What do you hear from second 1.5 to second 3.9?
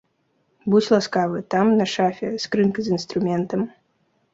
там, на шафе, скрынка з інструментам.